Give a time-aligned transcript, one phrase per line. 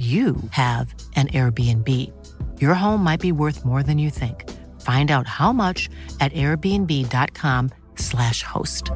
[0.00, 1.86] you have an Airbnb.
[2.58, 4.48] Your home might be worth more than you think.
[4.80, 8.90] Find out how much at airbnb.com/slash host.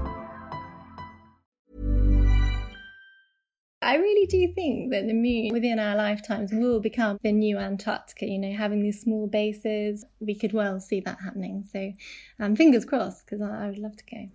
[3.83, 8.25] I really do think that the moon within our lifetimes will become the new Antarctica,
[8.25, 10.07] you know, having these small bases.
[10.21, 11.65] We could well see that happening.
[11.71, 11.93] So,
[12.41, 14.27] um, fingers crossed, because I, I would love to go.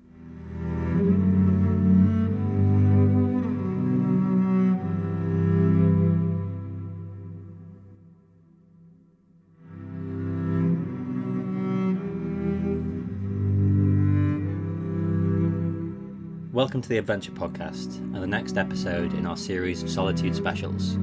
[16.60, 20.96] Welcome to the Adventure Podcast and the next episode in our series of Solitude specials.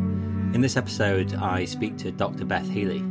[0.52, 2.44] In this episode, I speak to Dr.
[2.44, 3.02] Beth Healey.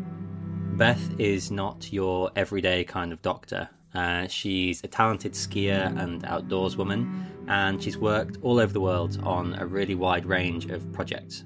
[0.74, 3.68] Beth is not your everyday kind of doctor.
[3.96, 9.20] Uh, she's a talented skier and outdoors woman, and she's worked all over the world
[9.24, 11.46] on a really wide range of projects.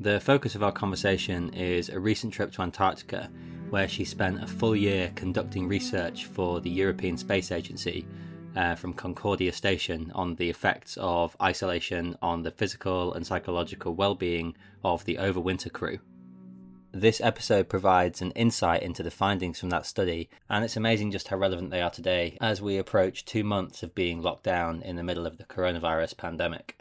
[0.00, 3.30] The focus of our conversation is a recent trip to Antarctica,
[3.68, 8.04] where she spent a full year conducting research for the European Space Agency
[8.56, 14.14] uh, from Concordia Station on the effects of isolation on the physical and psychological well
[14.14, 15.98] being of the overwinter crew.
[16.92, 21.28] This episode provides an insight into the findings from that study, and it's amazing just
[21.28, 24.96] how relevant they are today as we approach two months of being locked down in
[24.96, 26.76] the middle of the coronavirus pandemic.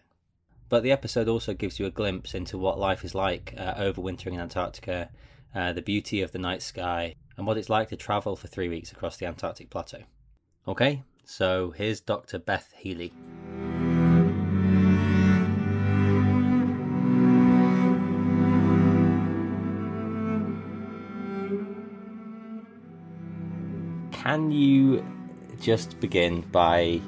[0.67, 4.34] But the episode also gives you a glimpse into what life is like uh, overwintering
[4.34, 5.09] in Antarctica,
[5.53, 8.70] uh, the beauty of the night sky, and what it's like to travel for three
[8.70, 10.03] weeks across the Antarctic plateau.
[10.67, 12.40] Okay, so here's Dr.
[12.40, 13.13] Beth Healey.
[24.12, 25.06] Can you
[25.62, 27.00] just begin by,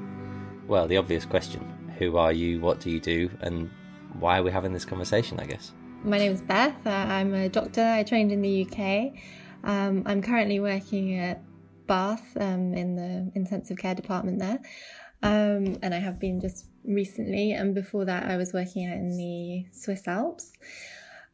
[0.68, 1.68] well, the obvious question
[1.98, 3.72] who are you, what do you do, and
[4.20, 5.72] why are we having this conversation, I guess?
[6.04, 6.76] My name is Beth.
[6.86, 7.84] Uh, I'm a doctor.
[7.84, 9.14] I trained in the UK.
[9.64, 11.42] Um, I'm currently working at
[11.92, 14.60] Bath um, in the intensive care department there.
[15.24, 17.52] Um, and I have been just recently.
[17.52, 20.54] And before that, I was working out in the Swiss Alps.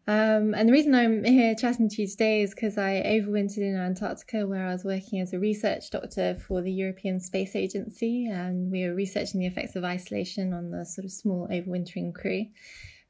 [0.07, 3.75] Um, and the reason I'm here chatting to you today is because I overwintered in
[3.75, 8.71] Antarctica, where I was working as a research doctor for the European Space Agency, and
[8.71, 12.45] we were researching the effects of isolation on the sort of small overwintering crew.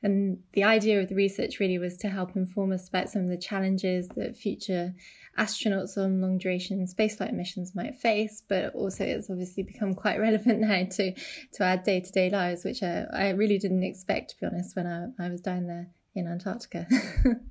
[0.03, 3.29] And the idea of the research really was to help inform us about some of
[3.29, 4.93] the challenges that future
[5.37, 10.59] astronauts on long duration spaceflight missions might face, but also it's obviously become quite relevant
[10.59, 11.13] now to,
[11.53, 14.75] to our day to day lives, which I, I, really didn't expect, to be honest,
[14.75, 16.87] when I, I was down there in Antarctica.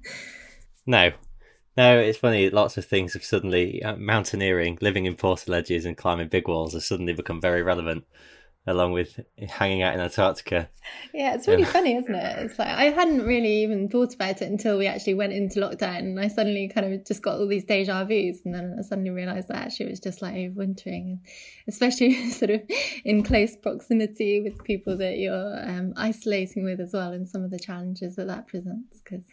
[0.87, 1.13] no.
[1.77, 2.49] No, it's funny.
[2.49, 6.85] Lots of things have suddenly, uh, mountaineering, living in portaledges and climbing big walls have
[6.85, 8.05] suddenly become very relevant
[8.67, 10.69] along with hanging out in Antarctica.
[11.15, 12.39] Yeah, it's really um, funny, isn't it?
[12.39, 15.99] It's like I hadn't really even thought about it until we actually went into lockdown,
[16.01, 19.11] and I suddenly kind of just got all these deja vu's, and then I suddenly
[19.11, 21.21] realised that actually it was just like overwintering,
[21.69, 22.63] especially sort of
[23.05, 27.51] in close proximity with people that you're um, isolating with as well, and some of
[27.51, 29.01] the challenges that that presents.
[29.01, 29.25] Because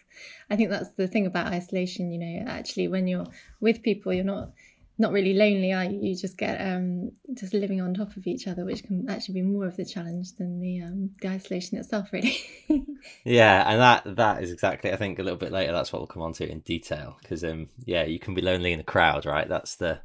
[0.50, 2.12] I think that's the thing about isolation.
[2.12, 3.26] You know, actually, when you're
[3.60, 4.50] with people, you're not
[4.96, 5.98] not really lonely, are you?
[6.00, 9.42] You just get um, just living on top of each other, which can actually be
[9.42, 12.36] more of the challenge than the um, the isolation itself, really.
[13.24, 14.92] yeah, and that that is exactly.
[14.92, 17.42] I think a little bit later, that's what we'll come on to in detail, because
[17.42, 19.48] um, yeah, you can be lonely in a crowd, right?
[19.48, 20.00] That's the,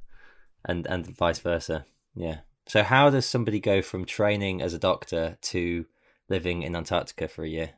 [0.66, 1.86] and and vice versa.
[2.16, 2.40] Yeah.
[2.68, 5.86] So how does somebody go from training as a doctor to
[6.30, 7.72] living in Antarctica for a year?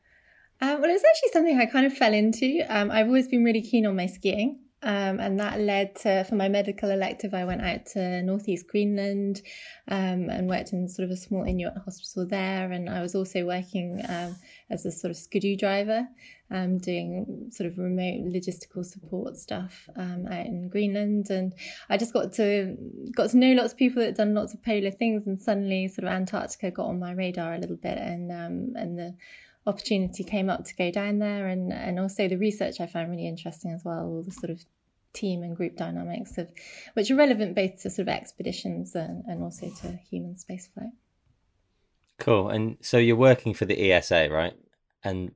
[0.61, 2.61] Um, well, it was actually something I kind of fell into.
[2.69, 4.59] Um, I've always been really keen on my skiing.
[4.83, 9.42] Um, and that led to, for my medical elective, I went out to northeast Greenland
[9.88, 12.72] um, and worked in sort of a small Inuit hospital there.
[12.72, 14.36] And I was also working um,
[14.72, 16.07] as a sort of skidoo driver,
[16.50, 21.30] um, doing sort of remote logistical support stuff um, out in Greenland.
[21.30, 21.54] And
[21.89, 22.75] I just got to
[23.16, 25.27] got to know lots of people that had done lots of polar things.
[25.27, 28.98] And suddenly, sort of Antarctica got on my radar a little bit, and um, and
[28.98, 29.16] the
[29.68, 33.28] opportunity came up to go down there and and also the research I found really
[33.28, 34.60] interesting as well all the sort of
[35.13, 36.50] team and group dynamics of
[36.94, 40.92] which are relevant both to sort of expeditions and, and also to human spaceflight.
[42.18, 42.50] Cool.
[42.50, 44.54] And so you're working for the ESA right?
[45.04, 45.31] And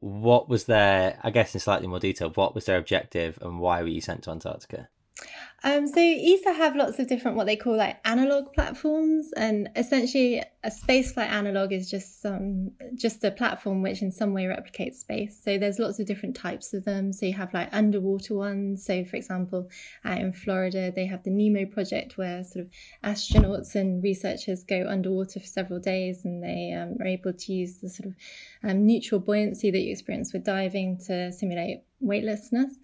[0.00, 3.80] what was their, I guess in slightly more detail, what was their objective and why
[3.80, 4.88] were you sent to Antarctica?
[5.66, 10.42] Um, so ESA have lots of different what they call like analog platforms, and essentially
[10.62, 15.40] a spaceflight analog is just um, just a platform which in some way replicates space.
[15.42, 17.14] So there's lots of different types of them.
[17.14, 18.84] So you have like underwater ones.
[18.84, 19.70] So for example,
[20.04, 22.70] out in Florida, they have the NEEMO project where sort of
[23.02, 27.78] astronauts and researchers go underwater for several days, and they um, are able to use
[27.78, 28.14] the sort of
[28.68, 32.74] um, neutral buoyancy that you experience with diving to simulate weightlessness.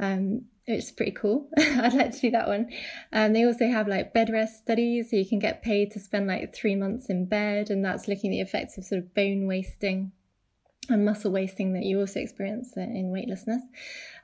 [0.00, 1.48] Um, it's pretty cool.
[1.58, 2.70] I'd like to do that one.
[3.12, 6.26] Um, they also have like bed rest studies, so you can get paid to spend
[6.26, 9.46] like three months in bed, and that's looking at the effects of sort of bone
[9.46, 10.12] wasting
[10.88, 13.62] and muscle wasting that you also experience in weightlessness.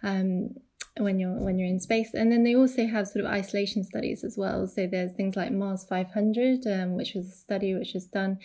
[0.03, 0.51] Um,
[0.99, 2.13] when you're when you're in space.
[2.15, 4.67] And then they also have sort of isolation studies as well.
[4.67, 8.39] So there's things like mars 500 um, which was a study which was done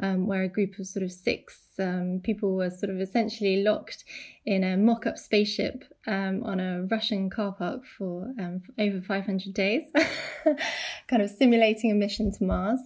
[0.00, 4.04] um, where a group of sort of six um, people were sort of essentially locked
[4.44, 9.54] in a mock-up spaceship um, on a russian car park for, um, for over 500
[9.54, 9.84] days
[11.08, 12.80] kind of simulating a mission to mars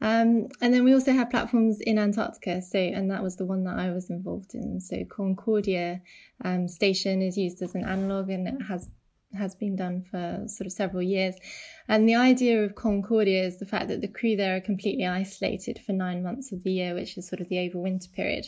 [0.00, 2.60] um, and then we also have platforms in Antarctica.
[2.60, 4.80] So, and that was the one that I was involved in.
[4.80, 6.02] So, Concordia
[6.44, 8.90] um, station is used as an analog, and it has
[9.34, 11.34] has been done for sort of several years.
[11.88, 15.80] And the idea of Concordia is the fact that the crew there are completely isolated
[15.84, 18.46] for nine months of the year, which is sort of the overwinter period.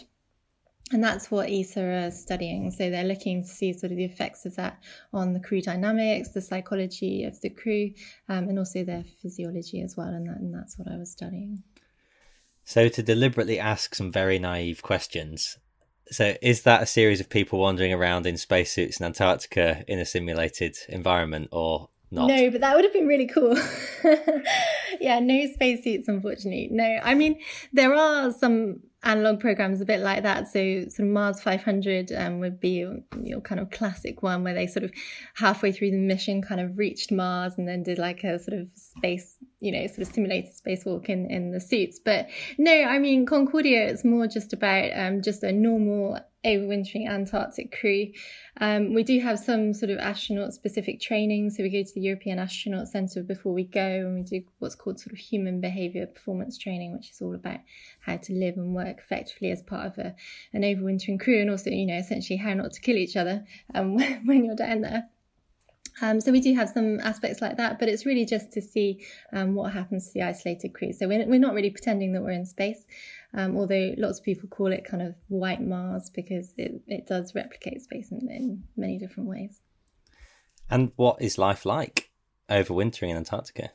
[0.90, 2.70] And that's what ESA are studying.
[2.70, 4.82] So they're looking to see sort of the effects of that
[5.12, 7.90] on the crew dynamics, the psychology of the crew,
[8.28, 10.08] um, and also their physiology as well.
[10.08, 11.62] And, that, and that's what I was studying.
[12.64, 15.58] So to deliberately ask some very naive questions.
[16.10, 20.06] So is that a series of people wandering around in spacesuits in Antarctica in a
[20.06, 22.28] simulated environment, or not.
[22.28, 23.56] No, but that would have been really cool.
[25.00, 26.68] yeah, no spacesuits, unfortunately.
[26.70, 27.40] No, I mean,
[27.72, 30.48] there are some analog programs a bit like that.
[30.48, 34.54] So sort of Mars 500 um, would be your, your, kind of classic one where
[34.54, 34.92] they sort of
[35.34, 38.68] halfway through the mission kind of reached Mars and then did like a sort of
[38.74, 41.98] space, you know, sort of simulated spacewalk in, in the suits.
[41.98, 42.28] But
[42.58, 48.12] no, I mean, Concordia, it's more just about um, just a normal overwintering Antarctic crew.
[48.60, 51.50] Um, we do have some sort of astronaut specific training.
[51.50, 54.76] So we go to the European Astronaut Centre before we go and we do what's
[54.76, 57.58] called sort of human behaviour performance training, which is all about
[58.00, 60.14] how to live and work effectively as part of a,
[60.52, 63.44] an overwintering crew and also, you know, essentially how not to kill each other
[63.74, 63.94] um,
[64.24, 65.08] when you're down there.
[66.00, 69.04] Um, so we do have some aspects like that, but it's really just to see
[69.32, 70.92] um, what happens to the isolated crew.
[70.92, 72.84] So we're, we're not really pretending that we're in space,
[73.34, 77.34] um, although lots of people call it kind of white Mars because it, it does
[77.34, 79.60] replicate space in, in many different ways.
[80.70, 82.10] And what is life like
[82.48, 83.70] overwintering in Antarctica?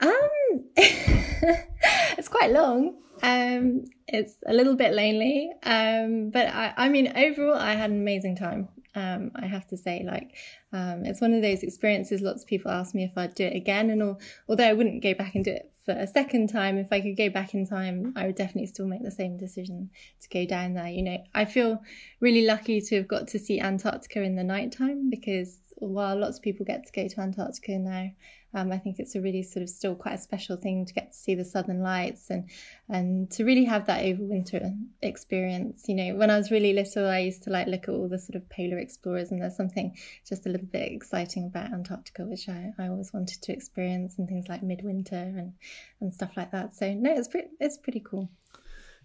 [0.00, 2.96] Um, it's quite long.
[3.22, 5.50] Um, it's a little bit lonely.
[5.62, 8.68] Um, but I, I mean, overall, I had an amazing time.
[8.94, 10.36] Um, I have to say, like,
[10.72, 12.20] um, it's one of those experiences.
[12.20, 15.02] Lots of people ask me if I'd do it again, and all, although I wouldn't
[15.02, 17.66] go back and do it for a second time, if I could go back in
[17.66, 19.90] time, I would definitely still make the same decision
[20.20, 20.88] to go down there.
[20.88, 21.82] You know, I feel
[22.20, 25.58] really lucky to have got to see Antarctica in the nighttime because
[25.88, 28.10] while lots of people get to go to Antarctica now,
[28.54, 31.12] um, I think it's a really sort of still quite a special thing to get
[31.12, 32.50] to see the southern lights and
[32.88, 35.84] and to really have that overwinter experience.
[35.88, 38.18] You know, when I was really little, I used to like look at all the
[38.18, 39.96] sort of polar explorers, and there's something
[40.28, 44.28] just a little bit exciting about Antarctica, which I, I always wanted to experience, and
[44.28, 45.54] things like midwinter and
[46.00, 46.74] and stuff like that.
[46.74, 48.28] So no, it's pretty it's pretty cool.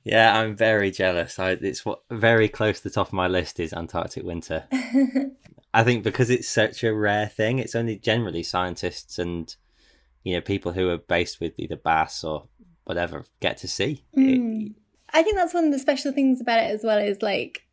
[0.03, 1.37] Yeah, I'm very jealous.
[1.39, 4.63] I, it's what very close to the top of my list is Antarctic winter.
[5.73, 9.55] I think because it's such a rare thing, it's only generally scientists and
[10.23, 12.47] you know people who are based with either BAS or
[12.85, 14.03] whatever get to see.
[14.17, 14.67] Mm.
[14.67, 14.71] It,
[15.13, 16.97] I think that's one of the special things about it as well.
[16.97, 17.67] Is like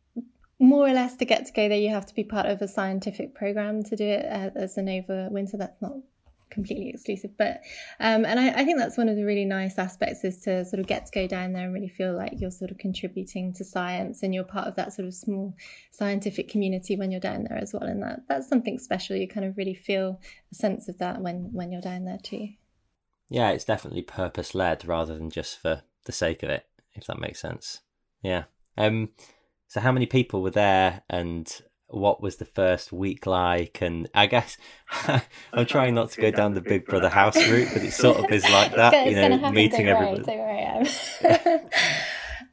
[0.59, 2.67] more or less to get to go there, you have to be part of a
[2.67, 5.97] scientific program to do it uh, as an over winter That's not
[6.49, 7.31] completely exclusive.
[7.37, 7.61] But
[7.99, 10.79] um, and I, I, think that's one of the really nice aspects is to sort
[10.79, 13.63] of get to go down there and really feel like you're sort of contributing to
[13.63, 15.53] science and you're part of that sort of small
[15.91, 17.83] scientific community when you're down there as well.
[17.83, 19.15] And that that's something special.
[19.15, 20.19] You kind of really feel
[20.51, 22.49] a sense of that when when you're down there too.
[23.29, 27.19] Yeah, it's definitely purpose led rather than just for the sake of it, if that
[27.19, 27.81] makes sense.
[28.21, 28.43] Yeah.
[28.77, 29.09] Um.
[29.67, 31.51] So how many people were there, and
[31.95, 33.81] what was the first week like?
[33.81, 34.57] And i guess
[35.53, 38.31] i'm trying not to go down the big brother house route but it sort of
[38.31, 40.31] is like that you know meeting everybody.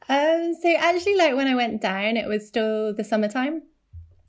[0.09, 3.61] um, so actually like when i went down it was still the summertime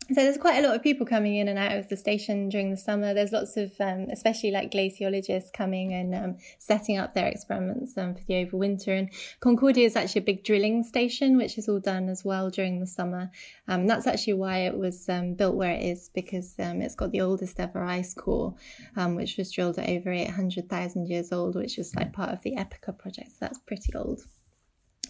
[0.09, 2.71] so there's quite a lot of people coming in and out of the station during
[2.71, 3.15] the summer.
[3.15, 8.15] There's lots of, um, especially like glaciologists coming and um, setting up their experiments um,
[8.15, 8.99] for the overwinter.
[8.99, 12.81] And Concordia is actually a big drilling station, which is all done as well during
[12.81, 13.31] the summer.
[13.67, 17.11] Um, that's actually why it was um, built where it is, because um, it's got
[17.11, 18.55] the oldest ever ice core,
[18.97, 22.99] which was drilled at over 800,000 years old, which is like part of the EPICA
[22.99, 23.31] project.
[23.31, 24.21] So that's pretty old.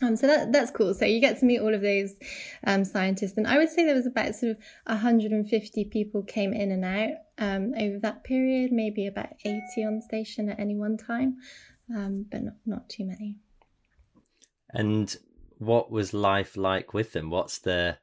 [0.04, 0.92] Um, so that that's cool.
[0.94, 2.14] So you get to meet all of those
[2.66, 6.70] um, scientists, and I would say there was about sort of 150 people came in
[6.70, 11.38] and out um, over that period, maybe about 80 on station at any one time,
[11.94, 13.37] um, but not not too many.
[14.70, 15.16] And
[15.58, 17.30] what was life like with them?
[17.30, 17.99] What's the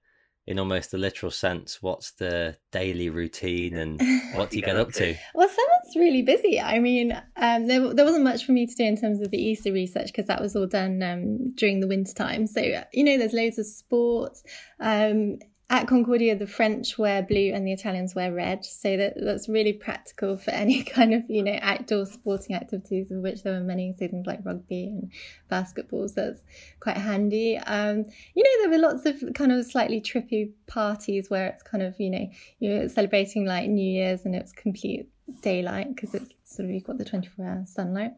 [0.51, 3.99] in almost the literal sense, what's the daily routine and
[4.35, 5.15] what do you get up to?
[5.33, 6.59] Well, someone's really busy.
[6.59, 9.51] I mean, um, there, there wasn't much for me to do in terms of the
[9.51, 12.45] ESA research because that was all done um, during the winter time.
[12.47, 14.43] So, you know, there's loads of sports.
[14.79, 15.39] Um,
[15.71, 18.65] at Concordia, the French wear blue and the Italians wear red.
[18.65, 23.19] So that, that's really practical for any kind of, you know, outdoor sporting activities, of
[23.19, 25.11] which there are many, so things like rugby and
[25.47, 26.09] basketball.
[26.09, 26.43] So that's
[26.81, 27.57] quite handy.
[27.57, 28.03] Um,
[28.35, 31.97] you know, there were lots of kind of slightly trippy parties where it's kind of,
[31.97, 35.07] you know, you're celebrating like New Year's and it's complete
[35.41, 38.11] daylight because it's sort of, you've got the 24 hour sunlight.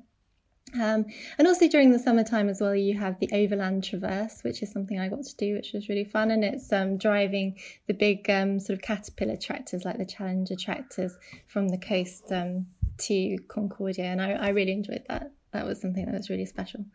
[0.79, 1.05] Um,
[1.37, 4.99] and also during the summertime as well, you have the Overland Traverse, which is something
[4.99, 6.31] I got to do, which was really fun.
[6.31, 11.17] And it's um, driving the big um, sort of caterpillar tractors, like the Challenger tractors,
[11.47, 12.67] from the coast um,
[12.99, 14.05] to Concordia.
[14.05, 15.31] And I, I really enjoyed that.
[15.51, 16.85] That was something that was really special.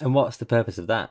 [0.00, 1.10] And what's the purpose of that?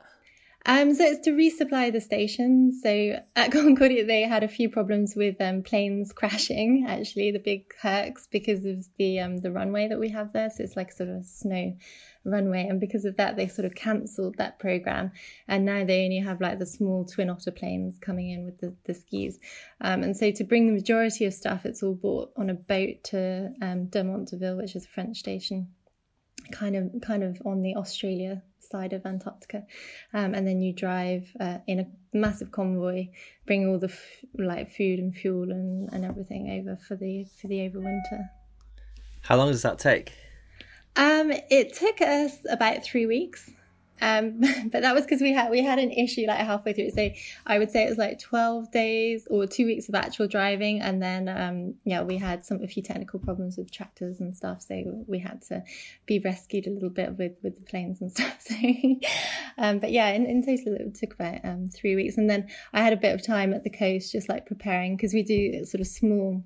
[0.64, 2.72] Um, so it's to resupply the station.
[2.72, 7.72] So at Concordia, they had a few problems with um, planes crashing, actually, the big
[7.80, 10.50] Hercs, because of the um, the runway that we have there.
[10.50, 11.76] So it's like sort of a snow
[12.24, 12.66] runway.
[12.68, 15.10] And because of that, they sort of cancelled that program.
[15.48, 18.74] And now they only have like the small twin otter planes coming in with the,
[18.84, 19.40] the skis.
[19.80, 23.02] Um, and so to bring the majority of stuff, it's all brought on a boat
[23.04, 25.68] to um, Dumont d'Urville, which is a French station
[26.50, 29.64] kind of kind of on the Australia side of Antarctica,
[30.14, 33.08] um, and then you drive uh, in a massive convoy,
[33.46, 37.48] bring all the f- like food and fuel and, and everything over for the for
[37.48, 38.28] the overwinter.
[39.22, 40.12] How long does that take?
[40.96, 43.50] Um, it took us about three weeks.
[44.02, 44.40] Um,
[44.72, 46.90] but that was because we had we had an issue like halfway through.
[46.90, 47.10] So
[47.46, 51.00] I would say it was like twelve days or two weeks of actual driving, and
[51.00, 54.62] then um, yeah, we had some a few technical problems with tractors and stuff.
[54.62, 55.62] So we had to
[56.04, 58.36] be rescued a little bit with with the planes and stuff.
[58.40, 58.56] So,
[59.56, 62.82] um, but yeah, in, in total it took about um, three weeks, and then I
[62.82, 65.80] had a bit of time at the coast just like preparing because we do sort
[65.80, 66.42] of small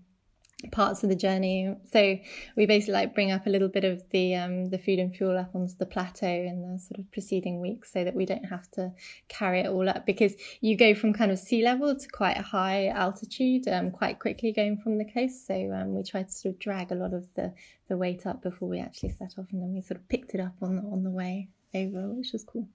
[0.72, 1.74] parts of the journey.
[1.92, 2.18] So
[2.56, 5.36] we basically like bring up a little bit of the um, the food and fuel
[5.36, 8.70] up onto the plateau in the sort of preceding weeks, so that we don't have
[8.72, 8.92] to
[9.28, 12.42] carry it all up because you go from kind of sea level to quite a
[12.42, 15.46] high altitude um, quite quickly going from the coast.
[15.46, 17.52] So um, we tried to sort of drag a lot of the
[17.88, 20.40] the weight up before we actually set off, and then we sort of picked it
[20.40, 22.68] up on on the way over, which was cool.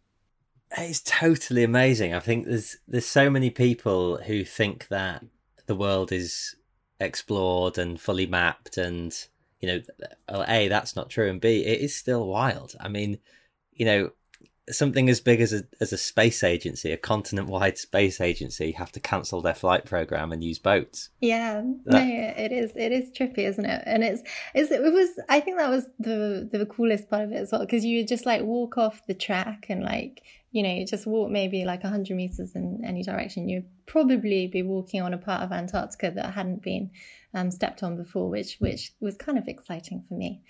[0.77, 2.13] It's totally amazing.
[2.13, 5.25] I think there's there's so many people who think that
[5.65, 6.55] the world is
[7.01, 9.27] explored and fully mapped and
[9.59, 9.81] you know
[10.29, 12.75] a that's not true and b it is still wild.
[12.79, 13.17] I mean
[13.73, 14.11] you know
[14.69, 18.91] something as big as a as a space agency a continent wide space agency have
[18.91, 21.09] to cancel their flight program and use boats.
[21.19, 21.93] Yeah that...
[21.93, 23.83] no it is it is trippy isn't it?
[23.85, 24.21] And it's,
[24.53, 27.61] it's it was i think that was the the coolest part of it as well
[27.61, 31.31] because you would just like walk off the track and like you know, just walk
[31.31, 35.51] maybe like 100 meters in any direction, you'd probably be walking on a part of
[35.51, 36.91] Antarctica that hadn't been
[37.33, 40.41] um, stepped on before, which which was kind of exciting for me.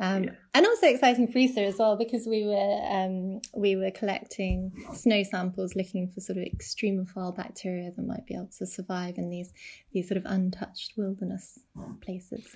[0.00, 0.30] Um, yeah.
[0.54, 5.24] And also exciting for ESA as well because we were um, we were collecting snow
[5.24, 9.52] samples, looking for sort of extremophile bacteria that might be able to survive in these
[9.92, 11.58] these sort of untouched wilderness
[12.00, 12.46] places.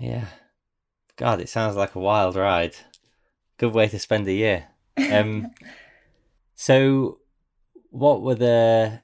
[0.00, 0.24] Yeah,
[1.16, 2.76] God, it sounds like a wild ride.
[3.58, 4.68] Good way to spend a year.
[4.96, 5.50] Um,
[6.54, 7.18] So,
[7.90, 9.02] what were the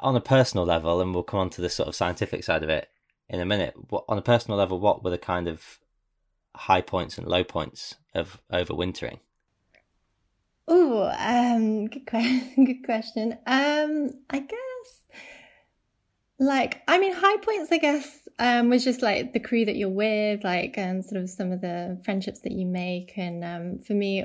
[0.00, 2.68] on a personal level, and we'll come on to the sort of scientific side of
[2.68, 2.88] it
[3.28, 3.74] in a minute.
[3.88, 5.80] What, on a personal level, what were the kind of
[6.54, 9.18] high points and low points of overwintering?
[10.66, 12.52] Oh, um, good question.
[12.64, 13.32] good question.
[13.46, 15.20] Um, I guess,
[16.38, 17.72] like, I mean, high points.
[17.72, 21.30] I guess um, was just like the crew that you're with, like, and sort of
[21.30, 23.14] some of the friendships that you make.
[23.16, 24.22] And um, for me,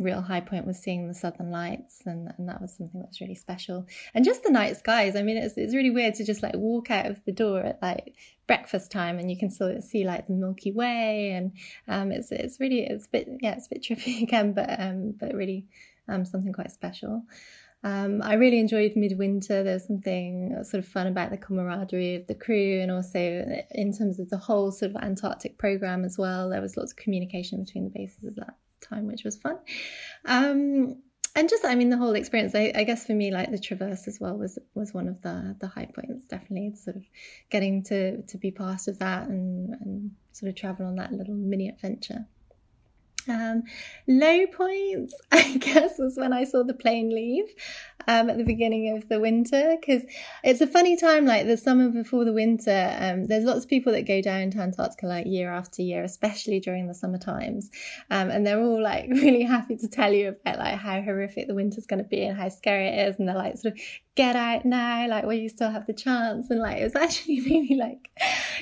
[0.00, 3.20] real high point was seeing the southern lights and, and that was something that was
[3.20, 6.42] really special and just the night skies i mean it's, it's really weird to just
[6.42, 8.14] like walk out of the door at like
[8.46, 11.52] breakfast time and you can still see like the milky way and
[11.86, 15.14] um it's it's really it's a bit yeah it's a bit trippy again but um
[15.20, 15.66] but really
[16.08, 17.22] um something quite special
[17.82, 19.62] Um, I really enjoyed midwinter.
[19.62, 23.18] There was something sort of fun about the camaraderie of the crew, and also
[23.70, 26.50] in terms of the whole sort of Antarctic program as well.
[26.50, 29.58] There was lots of communication between the bases at that time, which was fun.
[30.24, 31.02] Um,
[31.36, 32.54] and just, I mean, the whole experience.
[32.54, 35.56] I, I, guess for me, like the traverse as well was was one of the
[35.60, 36.26] the high points.
[36.26, 37.04] Definitely, sort of
[37.50, 41.34] getting to to be part of that and and sort of travel on that little
[41.34, 42.26] mini adventure.
[43.28, 43.64] Um,
[44.08, 47.48] low points, I guess, was when I saw the plane leave
[48.08, 50.02] um, at the beginning of the winter because
[50.42, 52.96] it's a funny time, like the summer before the winter.
[52.98, 56.60] Um, there's lots of people that go down to Antarctica like year after year, especially
[56.60, 57.70] during the summer times,
[58.10, 61.54] um, and they're all like really happy to tell you about like how horrific the
[61.54, 63.80] winter's going to be and how scary it is, and they're like sort of
[64.16, 66.50] get out now, like where you still have the chance.
[66.50, 68.10] And like it was actually really like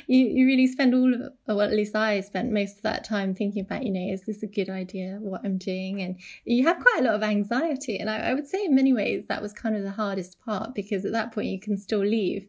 [0.07, 3.35] you, you really spend all of well, at least I spent most of that time
[3.35, 6.01] thinking about, you know, is this a good idea what I'm doing?
[6.03, 7.99] And you have quite a lot of anxiety.
[7.99, 10.75] And I, I would say in many ways that was kind of the hardest part
[10.75, 12.47] because at that point you can still leave.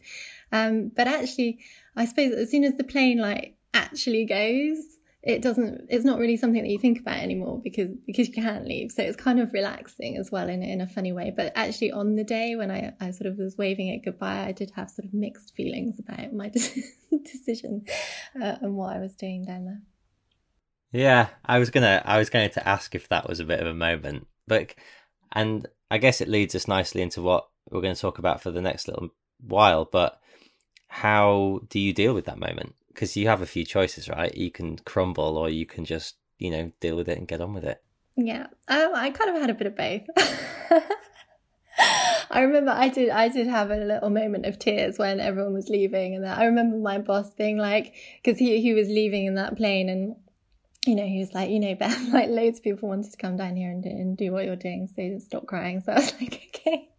[0.51, 1.59] Um, but actually,
[1.95, 6.37] I suppose as soon as the plane like actually goes, it doesn't it's not really
[6.37, 8.91] something that you think about anymore because because you can't leave.
[8.91, 11.33] So it's kind of relaxing as well in, in a funny way.
[11.35, 14.51] But actually on the day when I, I sort of was waving it goodbye i
[14.51, 16.49] did have sort of mixed feelings about my
[17.23, 17.85] decision
[18.41, 19.81] uh, and what i was doing down there.
[20.91, 23.67] Yeah i was gonna i was going to ask if that was a bit of
[23.67, 24.73] a moment but
[25.31, 28.51] and i guess it leads us nicely into what we're going to talk about for
[28.51, 29.09] the next little
[29.39, 30.19] while but
[30.87, 34.35] how do you deal with that moment because you have a few choices, right?
[34.35, 37.53] You can crumble or you can just, you know, deal with it and get on
[37.53, 37.81] with it.
[38.17, 40.01] Yeah, um, I kind of had a bit of both.
[42.29, 45.69] I remember I did I did have a little moment of tears when everyone was
[45.69, 49.55] leaving, and I remember my boss being like, because he he was leaving in that
[49.55, 50.17] plane, and
[50.85, 53.37] you know he was like, you know, Beth, like loads of people wanted to come
[53.37, 55.79] down here and, and do what you're doing, so stop crying.
[55.79, 56.89] So I was like, okay.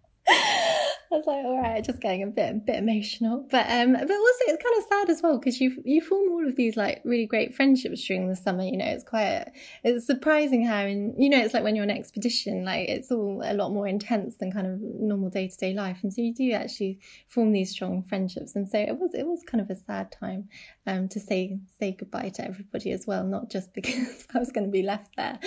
[1.13, 4.03] I was like, all right, just getting a bit, a bit emotional, but um, but
[4.03, 7.01] also it's kind of sad as well because you you form all of these like
[7.05, 8.63] really great friendships during the summer.
[8.63, 9.47] You know, it's quite
[9.83, 13.43] it's surprising how in you know it's like when you're on expedition, like it's all
[13.45, 16.33] a lot more intense than kind of normal day to day life, and so you
[16.33, 18.55] do actually form these strong friendships.
[18.55, 20.49] And so it was it was kind of a sad time
[20.87, 24.67] um to say say goodbye to everybody as well, not just because I was going
[24.67, 25.41] to be left there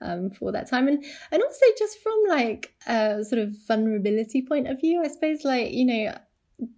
[0.00, 4.66] um for that time, and and also just from like a sort of vulnerability point
[4.66, 5.02] of view.
[5.04, 6.14] I suppose, like, you know,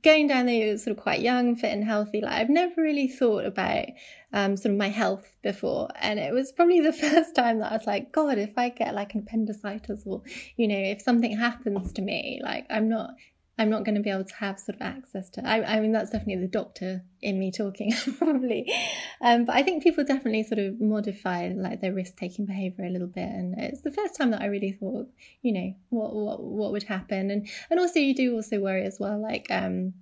[0.03, 3.45] going down there sort of quite young, fit and healthy, like I've never really thought
[3.45, 3.87] about
[4.33, 5.89] um, sort of my health before.
[6.01, 8.95] And it was probably the first time that I was like, God, if I get
[8.95, 10.23] like an appendicitis or,
[10.57, 13.11] you know, if something happens to me, like I'm not
[13.59, 15.47] I'm not going to be able to have sort of access to.
[15.47, 18.73] I, I mean, that's definitely the doctor in me talking, probably.
[19.21, 22.91] Um, but I think people definitely sort of modify like their risk taking behavior a
[22.91, 25.09] little bit, and it's the first time that I really thought,
[25.43, 28.99] you know, what what what would happen, and and also you do also worry as
[28.99, 29.93] well, like um,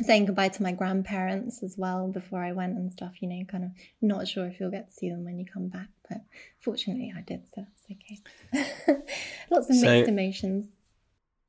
[0.00, 3.20] saying goodbye to my grandparents as well before I went and stuff.
[3.20, 3.70] You know, kind of
[4.00, 6.18] not sure if you'll get to see them when you come back, but
[6.60, 9.02] fortunately I did, so that's okay.
[9.50, 10.66] Lots of mixed so, emotions.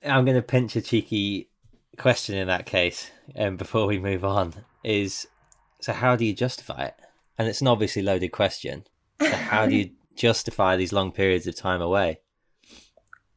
[0.05, 1.49] I'm going to pinch a cheeky
[1.97, 5.27] question in that case, um, before we move on, is
[5.81, 6.95] so how do you justify it?
[7.37, 8.85] And it's an obviously loaded question.
[9.19, 12.19] So how do you justify these long periods of time away?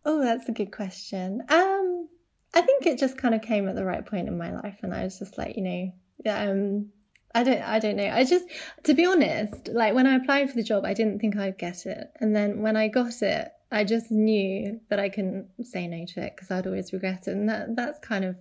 [0.04, 1.42] Oh, that's a good question.
[1.48, 2.08] Um,
[2.54, 4.94] I think it just kind of came at the right point in my life, and
[4.94, 5.92] I was just like, you know,
[6.32, 6.90] um,
[7.34, 8.10] I don't, I don't know.
[8.10, 8.44] I just,
[8.84, 11.86] to be honest, like when I applied for the job, I didn't think I'd get
[11.86, 16.04] it, and then when I got it, I just knew that I couldn't say no
[16.04, 18.36] to it because I'd always regret it, and that that's kind of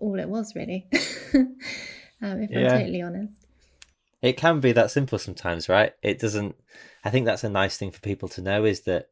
[0.00, 0.86] all it was really.
[1.34, 1.56] um,
[2.22, 2.72] if yeah.
[2.72, 3.44] I'm totally honest,
[4.22, 5.92] it can be that simple sometimes, right?
[6.02, 6.56] It doesn't.
[7.04, 9.10] I think that's a nice thing for people to know is that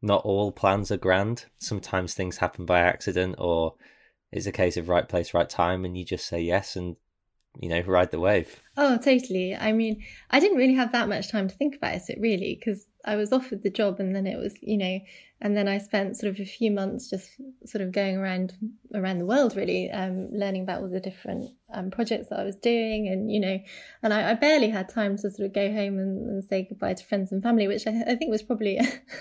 [0.00, 1.46] not all plans are grand.
[1.58, 3.74] Sometimes things happen by accident, or
[4.30, 6.94] it's a case of right place, right time, and you just say yes, and
[7.60, 8.60] you know, ride the wave.
[8.76, 9.54] Oh, totally.
[9.54, 12.86] I mean, I didn't really have that much time to think about it, really, because
[13.04, 14.98] I was offered the job and then it was, you know,
[15.40, 17.30] and then I spent sort of a few months just
[17.66, 18.54] sort of going around
[18.94, 22.56] around the world really, um, learning about all the different um, projects that I was
[22.56, 23.58] doing, and you know,
[24.02, 26.94] and I, I barely had time to sort of go home and, and say goodbye
[26.94, 28.80] to friends and family, which I, I think was probably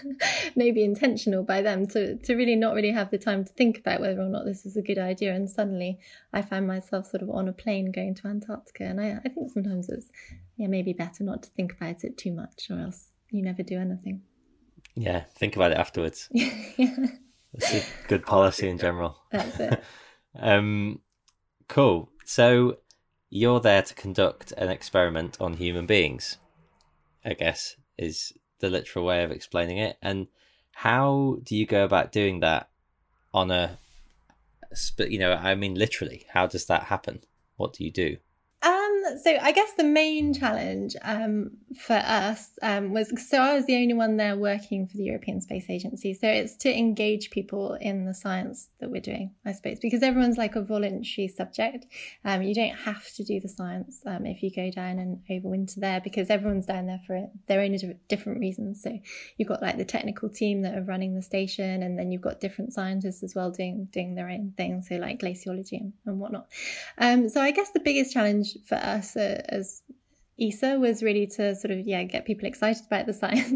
[0.55, 3.99] maybe intentional by them to to really not really have the time to think about
[3.99, 5.33] whether or not this was a good idea.
[5.33, 5.99] And suddenly,
[6.31, 9.51] I found myself sort of on a plane going to Antarctica, and I, I think
[9.51, 10.07] sometimes it's
[10.55, 13.77] yeah maybe better not to think about it too much, or else you never do
[13.77, 14.21] anything.
[14.95, 16.29] Yeah, think about it afterwards.
[16.31, 17.07] yeah.
[17.53, 19.17] That's a good policy in general.
[19.31, 19.83] That's it.
[20.39, 21.01] um,
[21.67, 22.09] cool.
[22.25, 22.77] So
[23.29, 26.37] you're there to conduct an experiment on human beings,
[27.23, 29.97] I guess, is the literal way of explaining it.
[30.01, 30.27] And
[30.71, 32.69] how do you go about doing that
[33.33, 33.77] on a,
[34.99, 37.21] you know, I mean, literally, how does that happen?
[37.57, 38.17] What do you do?
[39.23, 43.75] So I guess the main challenge um, for us um, was so I was the
[43.75, 46.13] only one there working for the European Space Agency.
[46.13, 50.37] So it's to engage people in the science that we're doing, I suppose, because everyone's
[50.37, 51.85] like a voluntary subject.
[52.23, 55.75] Um, you don't have to do the science um, if you go down and overwinter
[55.75, 58.81] there, because everyone's down there for their own different reasons.
[58.81, 58.97] So
[59.37, 62.39] you've got like the technical team that are running the station, and then you've got
[62.39, 64.81] different scientists as well doing doing their own thing.
[64.81, 66.47] So like glaciology and, and whatnot.
[66.97, 69.81] Um, so I guess the biggest challenge for us us uh, as
[70.39, 73.55] ESA was really to sort of yeah get people excited about the science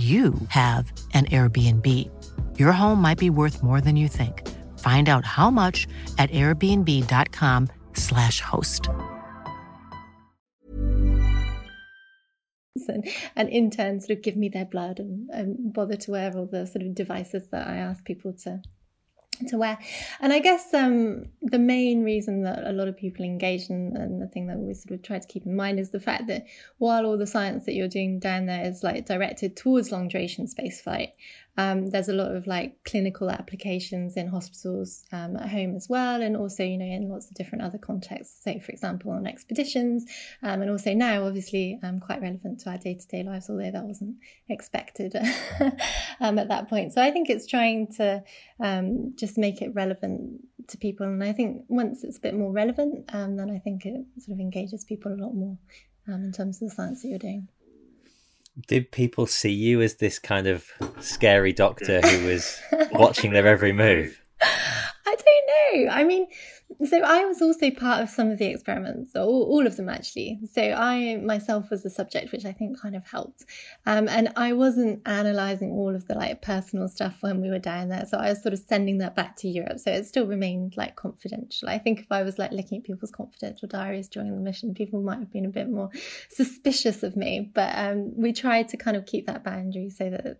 [0.00, 1.86] you have an Airbnb.
[2.58, 4.48] Your home might be worth more than you think.
[4.78, 5.86] Find out how much
[6.18, 8.88] at airbnb.com/slash host.
[13.36, 16.66] And, interns sort of give me their blood and, and bother to wear all the
[16.66, 18.62] sort of devices that I ask people to
[19.48, 19.78] to wear.
[20.20, 24.20] And I guess um, the main reason that a lot of people engage in, and
[24.20, 26.46] the thing that we sort of try to keep in mind is the fact that
[26.78, 30.46] while all the science that you're doing down there is like directed towards long duration
[30.46, 31.12] spaceflight,
[31.56, 36.22] um, there's a lot of like clinical applications in hospitals um, at home as well,
[36.22, 38.42] and also you know in lots of different other contexts.
[38.42, 40.06] Say, for example, on expeditions,
[40.42, 43.70] um, and also now, obviously, um, quite relevant to our day to day lives, although
[43.70, 44.16] that wasn't
[44.48, 45.14] expected
[46.20, 46.92] um, at that point.
[46.92, 48.22] So I think it's trying to
[48.60, 52.52] um, just make it relevant to people, and I think once it's a bit more
[52.52, 55.56] relevant, then I think it sort of engages people a lot more
[56.06, 57.46] in terms of the science that you're doing
[58.66, 60.66] did people see you as this kind of
[61.00, 62.60] scary doctor who was
[62.92, 64.20] watching their every move?
[64.42, 65.92] I don't know.
[65.92, 66.26] I mean,
[66.86, 70.38] so I was also part of some of the experiments, all, all of them actually.
[70.50, 73.44] So I myself was the subject, which I think kind of helped.
[73.86, 77.88] Um, and I wasn't analysing all of the like personal stuff when we were down
[77.88, 78.06] there.
[78.06, 79.80] So I was sort of sending that back to Europe.
[79.80, 81.68] So it still remained like confidential.
[81.68, 85.02] I think if I was like looking at people's confidential diaries during the mission, people
[85.02, 85.90] might have been a bit more
[86.30, 87.50] suspicious of me.
[87.52, 90.38] But um, we tried to kind of keep that boundary so that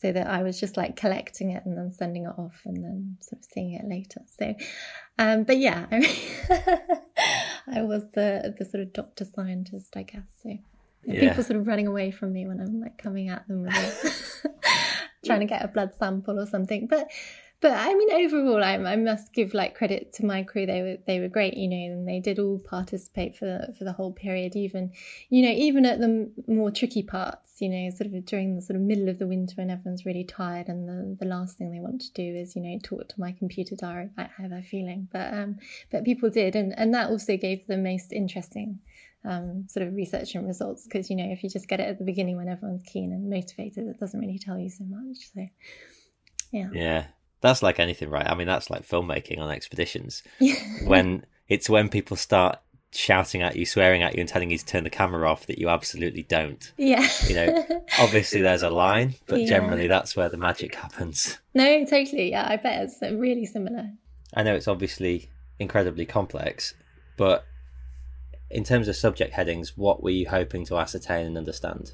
[0.00, 3.16] so that I was just like collecting it and then sending it off and then
[3.20, 4.22] sort of seeing it later.
[4.38, 4.54] So,
[5.18, 6.16] um, but yeah, I, mean,
[7.78, 10.22] I was the the sort of doctor scientist, I guess.
[10.42, 10.56] So
[11.04, 11.28] yeah.
[11.28, 14.46] people sort of running away from me when I'm like coming at them with
[15.24, 16.86] trying to get a blood sample or something.
[16.86, 17.08] But
[17.60, 20.64] but I mean, overall, I, I, must give like credit to my crew.
[20.64, 23.92] They were they were great, you know, and they did all participate for for the
[23.92, 24.56] whole period.
[24.56, 24.92] Even,
[25.28, 28.76] you know, even at the more tricky parts, you know, sort of during the sort
[28.76, 31.80] of middle of the winter when everyone's really tired, and the the last thing they
[31.80, 35.08] want to do is you know talk to my computer diary about how they're feeling.
[35.12, 35.58] But um,
[35.90, 38.80] but people did, and and that also gave the most interesting.
[39.22, 41.98] Um, sort of research and results because you know if you just get it at
[41.98, 45.46] the beginning when everyone's keen and motivated it doesn't really tell you so much so
[46.52, 47.06] yeah yeah
[47.40, 48.26] that's like anything, right?
[48.28, 50.22] I mean, that's like filmmaking on expeditions.
[50.84, 52.58] when it's when people start
[52.92, 55.58] shouting at you, swearing at you, and telling you to turn the camera off that
[55.58, 56.72] you absolutely don't.
[56.76, 57.06] Yeah.
[57.26, 59.48] You know, obviously there's a line, but yeah.
[59.48, 61.38] generally that's where the magic happens.
[61.54, 62.30] No, totally.
[62.30, 63.90] Yeah, I bet it's uh, really similar.
[64.34, 66.74] I know it's obviously incredibly complex,
[67.16, 67.44] but
[68.50, 71.92] in terms of subject headings, what were you hoping to ascertain and understand?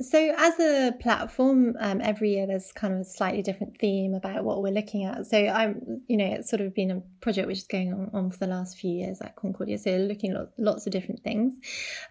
[0.00, 4.42] So, as a platform, um, every year there's kind of a slightly different theme about
[4.42, 5.26] what we're looking at.
[5.26, 8.38] So, I'm, you know, it's sort of been a project which is going on, for
[8.38, 9.78] the last few years at Concordia.
[9.78, 11.54] So, looking at lots of different things.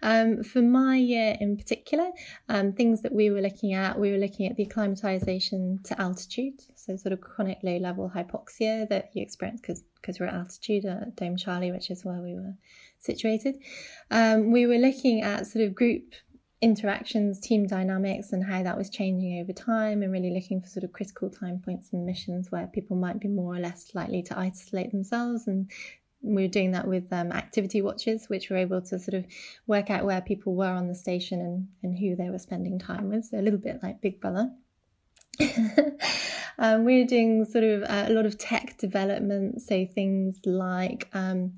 [0.02, 2.10] Um, for my year in particular,
[2.48, 6.60] um, things that we were looking at, we were looking at the acclimatization to altitude.
[6.76, 10.84] So, sort of chronic low level hypoxia that you experience because because we're at altitude
[10.84, 12.54] at Dome Charlie, which is where we were
[12.98, 13.56] situated.
[14.10, 16.14] Um, we were looking at sort of group
[16.60, 20.84] interactions, team dynamics, and how that was changing over time, and really looking for sort
[20.84, 24.38] of critical time points and missions where people might be more or less likely to
[24.38, 25.46] isolate themselves.
[25.46, 25.70] And
[26.22, 29.26] we were doing that with um, activity watches, which were able to sort of
[29.66, 33.10] work out where people were on the station and, and who they were spending time
[33.10, 33.26] with.
[33.26, 34.50] So a little bit like Big Brother.
[36.58, 41.52] um, we we're doing sort of a lot of tech development, so things like um,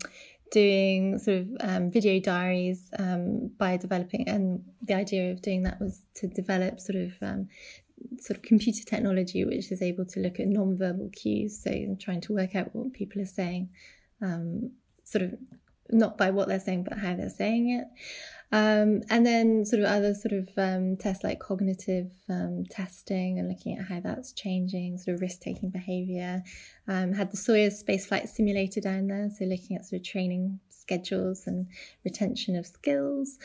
[0.51, 5.81] doing sort of um, video diaries um, by developing, and the idea of doing that
[5.81, 7.49] was to develop sort of um,
[8.21, 12.33] sort of computer technology which is able to look at non-verbal cues, so trying to
[12.33, 13.69] work out what people are saying,
[14.23, 14.71] um,
[15.05, 15.35] sort of
[15.91, 17.87] not by what they're saying but how they're saying it.
[18.53, 23.49] Um, and then sort of other sort of um, tests like cognitive um, testing and
[23.49, 26.43] looking at how that's changing, sort of risk taking behavior.
[26.87, 31.49] Um, had the Soyuz spaceflight simulator down there, so looking at sort of training schedules
[31.49, 31.67] and
[32.05, 33.39] retention of skills.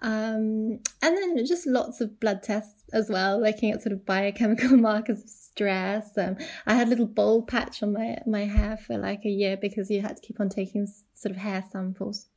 [0.00, 4.76] Um, and then just lots of blood tests as well, looking at sort of biochemical
[4.78, 6.16] markers of stress.
[6.16, 9.58] Um, I had a little bald patch on my, my hair for like a year
[9.58, 12.28] because you had to keep on taking sort of hair samples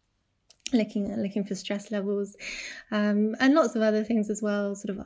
[0.74, 2.36] looking looking for stress levels
[2.92, 5.06] um, and lots of other things as well sort of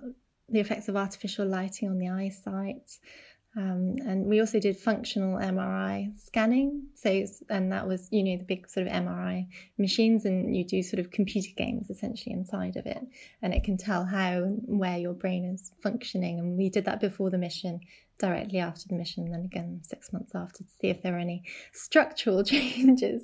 [0.49, 2.99] the effects of artificial lighting on the eyesight
[3.55, 6.87] um, and we also did functional MRI scanning.
[6.95, 9.47] So, and that was, you know, the big sort of MRI
[9.77, 13.05] machines, and you do sort of computer games essentially inside of it,
[13.43, 16.39] and it can tell how and where your brain is functioning.
[16.39, 17.81] And we did that before the mission,
[18.19, 21.19] directly after the mission, and then again six months after to see if there were
[21.19, 23.23] any structural changes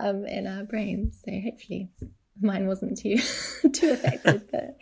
[0.00, 1.20] um, in our brains.
[1.24, 1.90] So, hopefully,
[2.40, 3.18] mine wasn't too
[3.72, 4.76] too affected, but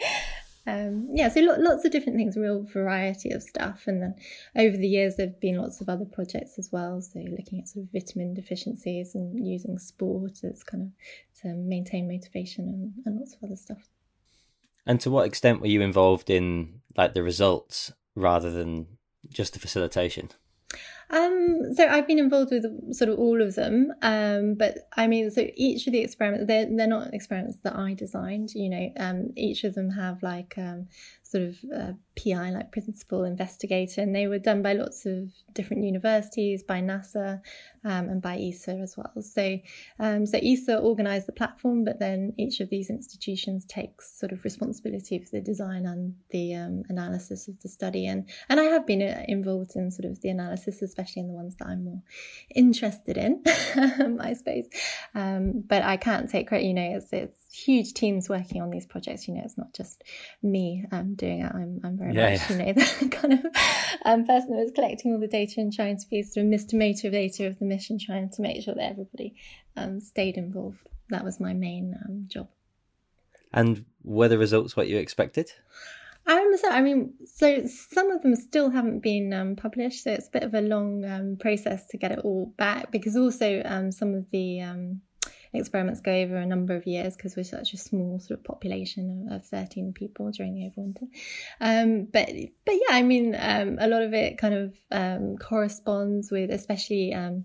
[0.66, 3.84] um, yeah, so lots of different things, real variety of stuff.
[3.86, 4.14] And then
[4.56, 7.02] over the years, there have been lots of other projects as well.
[7.02, 12.08] So looking at sort of vitamin deficiencies and using sport as kind of to maintain
[12.08, 13.90] motivation and, and lots of other stuff.
[14.86, 18.86] And to what extent were you involved in like the results rather than
[19.30, 20.30] just the facilitation?
[21.10, 25.30] Um, so I've been involved with sort of all of them, um, but I mean,
[25.30, 29.30] so each of the experiments, they're, they're not experiments that I designed, you know, um,
[29.36, 30.88] each of them have like um,
[31.34, 35.82] sort of uh, PI, like principal investigator, and they were done by lots of different
[35.82, 37.40] universities, by NASA,
[37.84, 39.10] um, and by ESA as well.
[39.20, 39.58] So,
[39.98, 44.44] um, so ESA organised the platform, but then each of these institutions takes sort of
[44.44, 48.06] responsibility for the design and the um, analysis of the study.
[48.06, 51.34] And and I have been uh, involved in sort of the analysis, especially in the
[51.34, 52.02] ones that I'm more
[52.54, 53.42] interested in,
[54.20, 54.66] I suppose.
[55.16, 56.66] Um, but I can't take credit.
[56.66, 59.28] You know, it's it's huge teams working on these projects.
[59.28, 60.02] You know, it's not just
[60.42, 61.52] me um, doing it.
[61.54, 62.56] I'm, I'm very yeah, much, yeah.
[62.56, 63.46] you know, the kind of
[64.04, 66.74] um, person that was collecting all the data and trying to be sort of Mr.
[66.74, 69.34] Motivator of the mission, trying to make sure that everybody
[69.76, 70.78] um, stayed involved.
[71.10, 72.48] That was my main um, job.
[73.52, 75.52] And were the results what you expected?
[76.26, 80.28] Um, so I mean, so some of them still haven't been um, published, so it's
[80.28, 82.90] a bit of a long um, process to get it all back.
[82.90, 85.02] Because also um, some of the um,
[85.54, 89.28] experiments go over a number of years because we're such a small sort of population
[89.30, 91.08] of, of 13 people during the overwinter.
[91.60, 92.28] Um, but
[92.64, 97.14] but yeah, I mean, um, a lot of it kind of um, corresponds with, especially
[97.14, 97.44] um,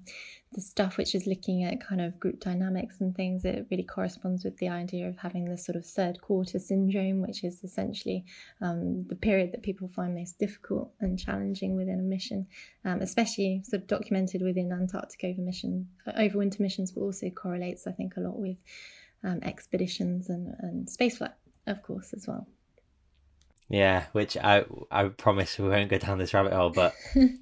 [0.53, 4.43] the stuff which is looking at kind of group dynamics and things, it really corresponds
[4.43, 8.25] with the idea of having this sort of third quarter syndrome, which is essentially
[8.59, 12.47] um, the period that people find most difficult and challenging within a mission,
[12.83, 17.85] um, especially sort of documented within Antarctic over mission, uh, overwinter missions, but also correlates,
[17.85, 18.57] I think, a lot with
[19.23, 21.33] um, expeditions and, and spaceflight,
[21.67, 22.47] of course, as well.
[23.69, 26.95] Yeah, which I I promise we won't go down this rabbit hole, but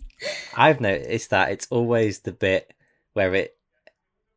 [0.57, 2.73] I've noticed that it's always the bit
[3.17, 3.57] where it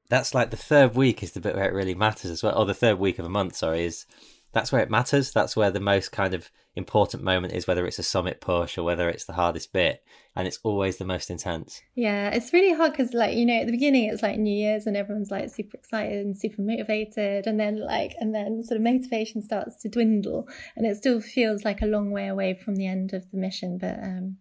[0.09, 2.59] that's like the third week is the bit where it really matters as well.
[2.59, 4.07] Or the third week of a month sorry is
[4.53, 5.31] that's where it matters.
[5.31, 8.83] That's where the most kind of important moment is whether it's a summit push or
[8.83, 10.03] whether it's the hardest bit.
[10.35, 11.81] And it's always the most intense.
[11.95, 14.87] Yeah it's really hard because like you know at the beginning it's like new year's
[14.87, 17.47] and everyone's like super excited and super motivated.
[17.47, 21.65] And then like and then sort of motivation starts to dwindle and it still feels
[21.65, 23.79] like a long way away from the end of the mission.
[23.79, 24.39] But um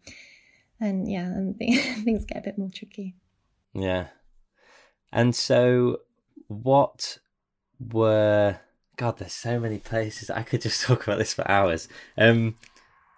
[0.80, 1.56] and yeah and
[2.04, 3.16] things get a bit more tricky.
[3.76, 4.08] Yeah
[5.12, 6.02] and so,
[6.48, 7.20] what
[7.80, 8.60] were
[8.96, 9.18] God?
[9.18, 11.88] There's so many places I could just talk about this for hours.
[12.18, 12.56] Um,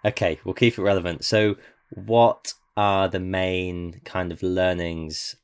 [0.04, 1.24] okay, we'll keep it relevant.
[1.24, 1.56] So,
[1.90, 5.36] what are the main kind of learnings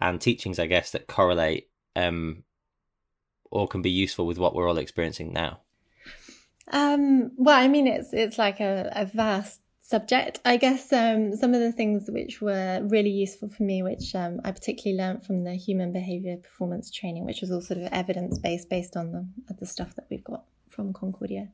[0.00, 2.44] and teachings, I guess, that correlate um,
[3.50, 5.60] or can be useful with what we're all experiencing now?
[6.72, 10.38] Um, well, I mean, it's it's like a, a vast subject.
[10.44, 14.40] I guess um, some of the things which were really useful for me, which um,
[14.44, 18.38] I particularly learned from the human behavior performance training, which was all sort of evidence
[18.38, 21.48] based, based on the, the stuff that we've got from Concordia.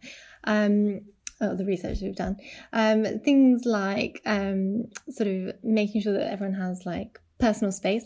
[0.45, 1.01] Um,
[1.41, 2.37] oh, the research we've done.
[2.75, 8.05] Um, things like um, sort of making sure that everyone has like personal space.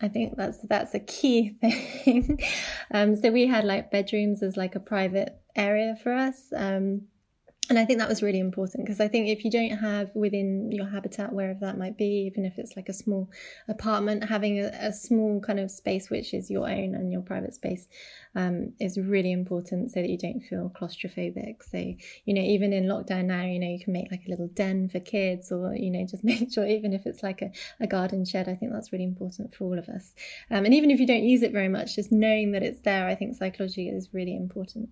[0.00, 2.40] I think that's that's a key thing.
[2.92, 6.52] um, so we had like bedrooms as like a private area for us.
[6.56, 7.02] Um,
[7.72, 10.70] and I think that was really important because I think if you don't have within
[10.70, 13.30] your habitat, wherever that might be, even if it's like a small
[13.66, 17.54] apartment, having a, a small kind of space which is your own and your private
[17.54, 17.88] space
[18.34, 21.62] um, is really important so that you don't feel claustrophobic.
[21.62, 24.48] So, you know, even in lockdown now, you know, you can make like a little
[24.48, 27.86] den for kids or, you know, just make sure, even if it's like a, a
[27.86, 30.12] garden shed, I think that's really important for all of us.
[30.50, 33.08] Um, and even if you don't use it very much, just knowing that it's there,
[33.08, 34.90] I think psychology is really important.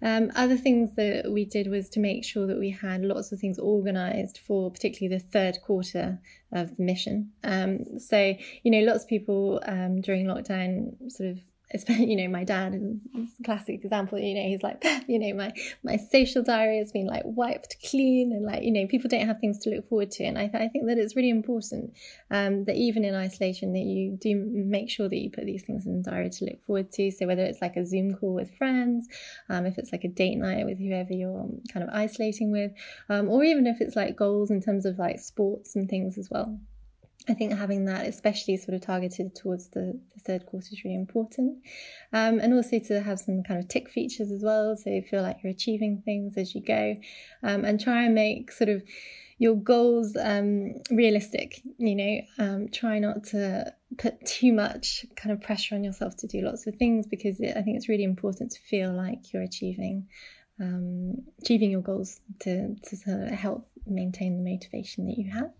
[0.00, 3.32] Um, other things that we did was to make make sure that we had lots
[3.32, 6.18] of things organized for particularly the third quarter
[6.52, 7.32] of the mission.
[7.44, 11.38] Um, so, you know, lots of people um, during lockdown sort of
[11.88, 15.96] you know, my dad is classic example, you know, he's like, you know, my, my
[15.96, 19.58] social diary has been like wiped clean and like, you know, people don't have things
[19.60, 20.24] to look forward to.
[20.24, 21.94] And I, th- I think that it's really important
[22.30, 25.86] um, that even in isolation that you do make sure that you put these things
[25.86, 27.10] in the diary to look forward to.
[27.10, 29.08] So whether it's like a Zoom call with friends,
[29.48, 32.72] um, if it's like a date night with whoever you're kind of isolating with,
[33.08, 36.28] um, or even if it's like goals in terms of like sports and things as
[36.30, 36.58] well.
[37.28, 40.96] I think having that, especially sort of targeted towards the, the third quarter, is really
[40.96, 41.58] important.
[42.12, 44.76] Um, and also to have some kind of tick features as well.
[44.76, 46.96] So you feel like you're achieving things as you go
[47.42, 48.82] um, and try and make sort of
[49.38, 51.60] your goals um, realistic.
[51.78, 56.26] You know, um, try not to put too much kind of pressure on yourself to
[56.26, 59.42] do lots of things because it, I think it's really important to feel like you're
[59.42, 60.08] achieving.
[60.60, 65.50] Um, achieving your goals to, to, to help maintain the motivation that you have.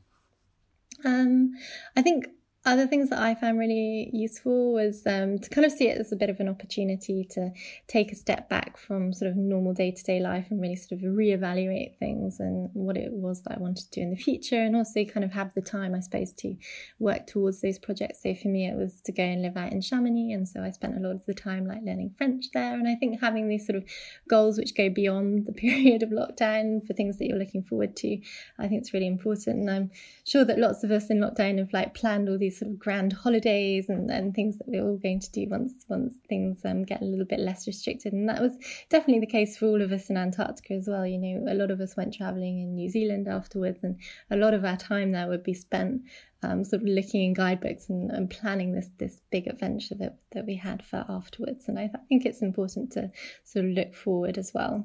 [1.04, 1.52] Um,
[1.96, 2.26] I think
[2.64, 6.12] other things that I found really useful was um, to kind of see it as
[6.12, 7.50] a bit of an opportunity to
[7.88, 10.92] take a step back from sort of normal day to day life and really sort
[10.92, 14.62] of reevaluate things and what it was that I wanted to do in the future,
[14.62, 16.54] and also kind of have the time, I suppose, to
[17.00, 18.22] work towards those projects.
[18.22, 20.70] So for me, it was to go and live out in Chamonix, and so I
[20.70, 22.74] spent a lot of the time like learning French there.
[22.74, 23.84] And I think having these sort of
[24.28, 28.20] goals which go beyond the period of lockdown for things that you're looking forward to,
[28.60, 29.58] I think it's really important.
[29.58, 29.90] And I'm
[30.22, 32.78] sure that lots of us in lockdown have like planned all these these sort of
[32.78, 36.84] grand holidays and, and things that we're all going to do once once things um,
[36.84, 38.12] get a little bit less restricted.
[38.12, 38.56] And that was
[38.90, 41.06] definitely the case for all of us in Antarctica as well.
[41.06, 43.98] You know, a lot of us went traveling in New Zealand afterwards, and
[44.30, 46.02] a lot of our time there would be spent
[46.42, 50.44] um, sort of looking in guidebooks and, and, planning this this big adventure that, that
[50.44, 51.68] we had for afterwards.
[51.68, 53.10] And I, I think it's important to
[53.44, 54.84] sort of look forward as well.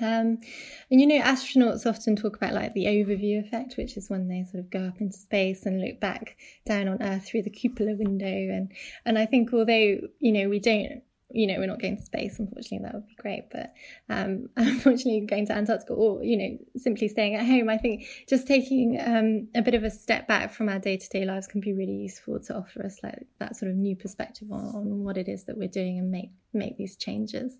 [0.00, 0.38] Um,
[0.90, 4.44] and you know, astronauts often talk about like the overview effect, which is when they
[4.44, 7.94] sort of go up into space and look back down on Earth through the cupola
[7.94, 8.26] window.
[8.26, 8.72] And
[9.04, 12.38] and I think although you know we don't, you know, we're not going to space,
[12.38, 13.44] unfortunately, that would be great.
[13.50, 13.72] But
[14.08, 18.46] um, unfortunately, going to Antarctica or you know simply staying at home, I think just
[18.46, 21.60] taking um, a bit of a step back from our day to day lives can
[21.60, 25.16] be really useful to offer us like that sort of new perspective on, on what
[25.16, 27.58] it is that we're doing and make make these changes.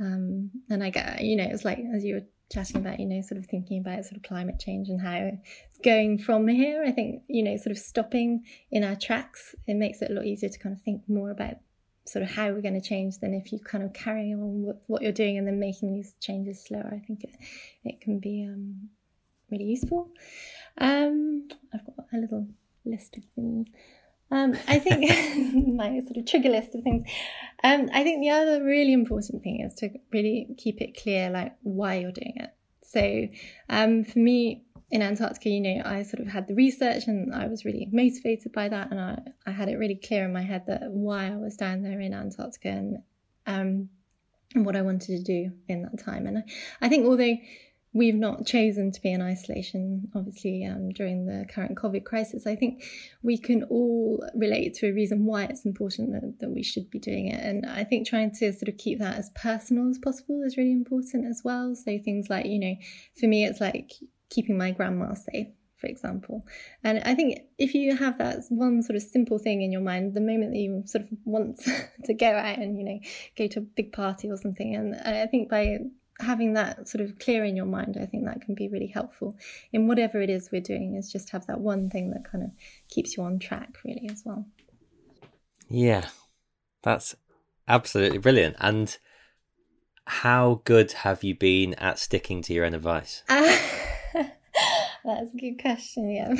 [0.00, 3.20] Um, and I get, you know, it's like as you were chatting about, you know,
[3.22, 6.84] sort of thinking about sort of climate change and how it's going from here.
[6.86, 10.26] I think, you know, sort of stopping in our tracks, it makes it a lot
[10.26, 11.56] easier to kind of think more about
[12.04, 14.76] sort of how we're going to change than if you kind of carry on with
[14.86, 16.90] what you're doing and then making these changes slower.
[16.92, 17.34] I think it,
[17.84, 18.88] it can be um,
[19.50, 20.10] really useful.
[20.78, 22.48] Um, I've got a little
[22.84, 23.68] list of things.
[24.32, 25.02] Um, I think
[25.76, 27.08] my sort of trigger list of things.
[27.62, 31.52] Um, I think the other really important thing is to really keep it clear, like
[31.62, 32.50] why you're doing it.
[32.82, 33.28] So,
[33.68, 37.46] um, for me in Antarctica, you know, I sort of had the research and I
[37.46, 40.64] was really motivated by that, and I, I had it really clear in my head
[40.66, 42.98] that why I was down there in Antarctica and
[43.46, 43.90] um,
[44.54, 46.26] and what I wanted to do in that time.
[46.26, 46.42] And I,
[46.80, 47.36] I think although
[47.94, 52.46] we've not chosen to be in isolation, obviously, um, during the current COVID crisis.
[52.46, 52.84] I think
[53.22, 56.98] we can all relate to a reason why it's important that, that we should be
[56.98, 57.44] doing it.
[57.44, 60.72] And I think trying to sort of keep that as personal as possible is really
[60.72, 61.74] important as well.
[61.74, 62.74] So things like, you know,
[63.20, 63.92] for me, it's like
[64.30, 65.48] keeping my grandma safe.
[65.76, 66.46] For example,
[66.84, 70.14] and I think if you have that one sort of simple thing in your mind,
[70.14, 71.58] the moment that you sort of want
[72.04, 73.00] to go out and you know
[73.36, 75.78] go to a big party or something, and I think by
[76.22, 79.36] having that sort of clear in your mind, I think that can be really helpful
[79.72, 82.50] in whatever it is we're doing, is just have that one thing that kind of
[82.88, 84.46] keeps you on track, really, as well.
[85.68, 86.08] Yeah,
[86.82, 87.14] that's
[87.68, 88.56] absolutely brilliant.
[88.58, 88.96] And
[90.06, 93.22] how good have you been at sticking to your own advice?
[93.28, 93.56] Uh,
[95.04, 96.10] That's a good question.
[96.10, 96.34] Yeah,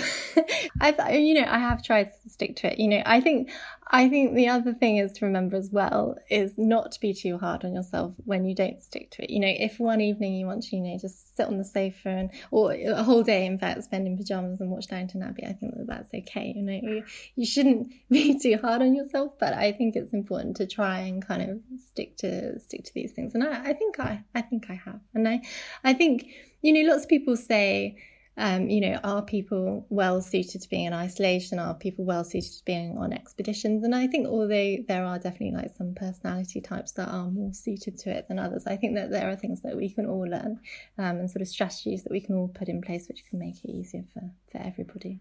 [0.80, 2.78] I you know I have tried to stick to it.
[2.78, 3.50] You know, I think
[3.94, 7.38] I think the other thing is to remember as well is not to be too
[7.38, 9.30] hard on yourself when you don't stick to it.
[9.30, 12.08] You know, if one evening you want to, you know, just sit on the sofa
[12.08, 15.54] and or a whole day, in fact, spend in pajamas and watch Downton Abbey, I
[15.54, 16.52] think that that's okay.
[16.54, 17.04] You know, you,
[17.34, 21.26] you shouldn't be too hard on yourself, but I think it's important to try and
[21.26, 21.58] kind of
[21.90, 23.34] stick to stick to these things.
[23.34, 25.42] And I, I think I I think I have, and I
[25.82, 26.26] I think
[26.60, 27.96] you know lots of people say
[28.36, 31.58] um, you know, are people well suited to being in isolation?
[31.58, 33.84] Are people well suited to being on expeditions?
[33.84, 37.98] And I think although there are definitely like some personality types that are more suited
[37.98, 40.60] to it than others, I think that there are things that we can all learn
[40.96, 43.62] um, and sort of strategies that we can all put in place which can make
[43.64, 45.20] it easier for, for everybody.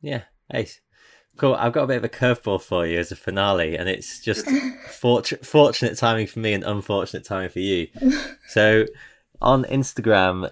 [0.00, 0.22] Yeah,
[0.52, 0.80] ace.
[1.36, 1.54] Cool.
[1.54, 4.48] I've got a bit of a curveball for you as a finale, and it's just
[4.88, 7.88] fort- fortunate timing for me and unfortunate timing for you.
[8.48, 8.86] So,
[9.42, 10.50] on Instagram,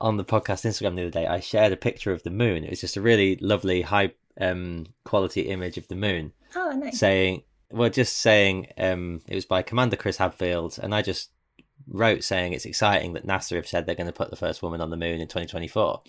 [0.00, 2.64] on the podcast Instagram the other day, I shared a picture of the moon.
[2.64, 6.32] It was just a really lovely, high um, quality image of the moon.
[6.56, 6.98] Oh, nice.
[6.98, 11.30] Saying, well, just saying, um, it was by Commander Chris Hadfield, and I just
[11.86, 14.80] wrote saying it's exciting that NASA have said they're going to put the first woman
[14.80, 16.02] on the moon in 2024.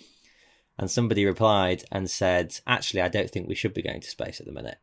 [0.78, 4.40] And somebody replied and said, actually, I don't think we should be going to space
[4.40, 4.78] at the minute.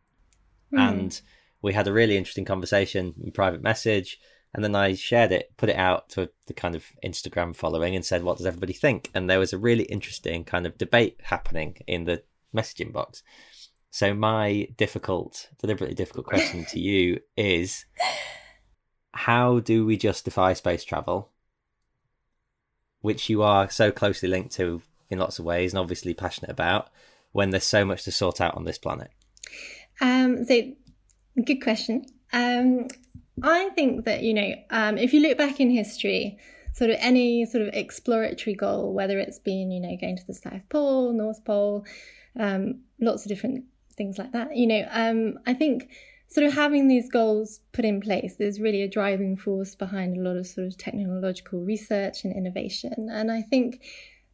[0.73, 0.89] Mm.
[0.89, 1.21] And
[1.61, 4.19] we had a really interesting conversation in private message
[4.53, 8.05] and then I shared it, put it out to the kind of Instagram following, and
[8.05, 11.77] said, "What does everybody think?" And there was a really interesting kind of debate happening
[11.87, 12.23] in the
[12.55, 13.23] messaging box.
[13.89, 17.85] So my difficult, deliberately difficult question to you is:
[19.13, 21.31] How do we justify space travel,
[23.01, 26.89] which you are so closely linked to in lots of ways, and obviously passionate about,
[27.31, 29.09] when there's so much to sort out on this planet?
[29.99, 30.73] Um, so,
[31.43, 32.05] good question.
[32.31, 32.87] Um,
[33.41, 36.37] I think that, you know, um, if you look back in history,
[36.73, 40.33] sort of any sort of exploratory goal, whether it's been, you know, going to the
[40.33, 41.85] South Pole, North Pole,
[42.39, 43.65] um, lots of different
[43.95, 45.89] things like that, you know, um, I think
[46.27, 50.21] sort of having these goals put in place is really a driving force behind a
[50.21, 53.07] lot of sort of technological research and innovation.
[53.11, 53.83] And I think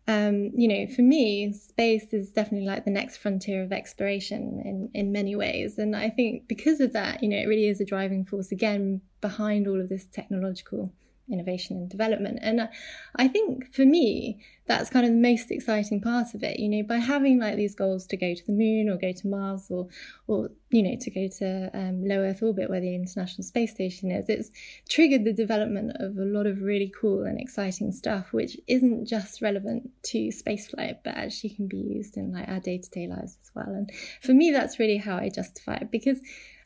[0.09, 4.89] um, you know, for me, space is definitely like the next frontier of exploration in,
[4.95, 5.77] in many ways.
[5.77, 9.01] And I think because of that, you know, it really is a driving force again
[9.21, 10.91] behind all of this technological
[11.31, 12.39] innovation and development.
[12.41, 12.69] And
[13.15, 16.59] I think for me, that's kind of the most exciting part of it.
[16.59, 19.27] You know, by having like these goals to go to the moon or go to
[19.27, 19.87] Mars or,
[20.27, 24.11] or you know, to go to um, low Earth orbit where the International Space Station
[24.11, 24.51] is, it's
[24.87, 29.41] triggered the development of a lot of really cool and exciting stuff, which isn't just
[29.41, 33.37] relevant to spaceflight, but actually can be used in like our day to day lives
[33.41, 33.69] as well.
[33.69, 33.89] And
[34.21, 36.19] for me, that's really how I justify it because.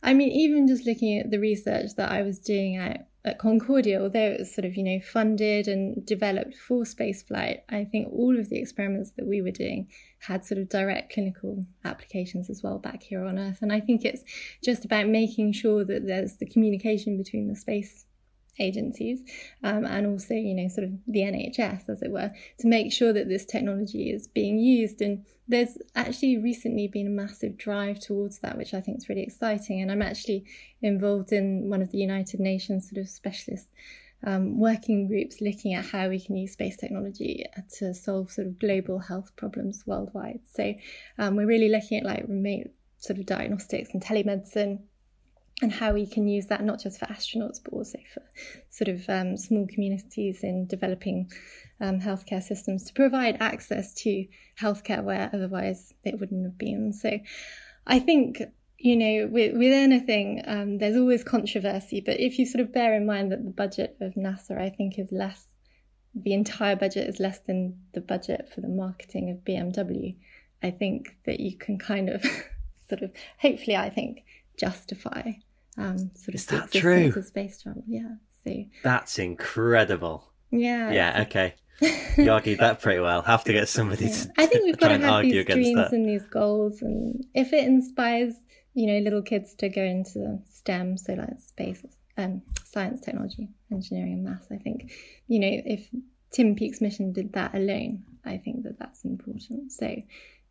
[0.04, 4.02] I mean, even just looking at the research that I was doing at at Concordia,
[4.02, 8.38] although it was sort of, you know, funded and developed for spaceflight, I think all
[8.38, 9.88] of the experiments that we were doing
[10.20, 13.60] had sort of direct clinical applications as well back here on Earth.
[13.62, 14.24] And I think it's
[14.62, 18.06] just about making sure that there's the communication between the space
[18.60, 19.20] agencies
[19.64, 23.14] um, and also you know sort of the NHS as it were to make sure
[23.14, 25.02] that this technology is being used.
[25.02, 29.24] And there's actually recently been a massive drive towards that which I think is really
[29.24, 29.82] exciting.
[29.82, 30.46] And I'm actually
[30.82, 33.68] involved in one of the United Nations sort of specialist
[34.26, 37.46] um, working groups looking at how we can use space technology
[37.80, 40.40] to solve sort of global health problems worldwide.
[40.54, 40.74] So
[41.20, 44.80] um, we're really looking at like remote sort of diagnostics and telemedicine
[45.64, 48.22] and how we can use that not just for astronauts but also for
[48.70, 51.32] sort of um, small communities in developing
[51.80, 54.26] um, healthcare systems to provide access to
[54.60, 56.94] healthcare where otherwise it wouldn't have been.
[56.94, 57.20] So
[57.88, 58.42] I think
[58.84, 62.02] you know, with, with anything, um, there's always controversy.
[62.06, 65.00] But if you sort of bear in mind that the budget of NASA, I think,
[65.00, 65.48] is less,
[66.14, 70.18] the entire budget is less than the budget for the marketing of BMW,
[70.62, 72.24] I think that you can kind of
[72.90, 74.26] sort of, hopefully, I think,
[74.60, 75.32] justify
[75.78, 77.12] um, sort of Is that true?
[77.24, 77.84] space travel.
[77.88, 78.16] Yeah.
[78.44, 80.32] So that's incredible.
[80.52, 80.92] Yeah.
[80.92, 81.22] Yeah.
[81.24, 81.56] Okay.
[82.16, 83.24] You argued that pretty well.
[83.24, 84.12] Have to get somebody yeah.
[84.12, 84.32] to.
[84.38, 88.36] I think we've got to have these dreams and these goals, and if it inspires,
[88.76, 91.84] you know, little kids to go into STEM, so like space,
[92.18, 94.48] um, science, technology, engineering, and maths.
[94.52, 94.92] I think,
[95.28, 95.90] you know, if
[96.32, 99.72] Tim Peake's mission did that alone, I think that that's important.
[99.72, 99.96] So,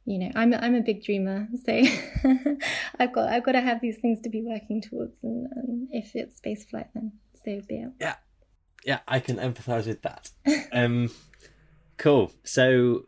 [0.05, 1.73] you know, I'm a, I'm a big dreamer, so
[2.99, 6.15] I've got I've got to have these things to be working towards, and, and if
[6.15, 7.13] it's space flight, then
[7.45, 7.93] so be it.
[8.01, 8.17] Yeah,
[8.85, 10.31] yeah, I can empathise with that.
[10.73, 11.11] um,
[11.99, 12.33] cool.
[12.43, 13.07] So,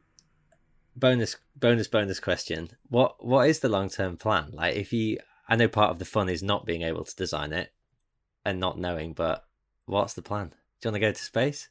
[0.95, 4.51] bonus, bonus, bonus question: what what is the long term plan?
[4.53, 5.19] Like, if you,
[5.49, 7.73] I know part of the fun is not being able to design it
[8.45, 9.45] and not knowing, but
[9.87, 10.49] what's the plan?
[10.81, 11.69] Do you want to go to space?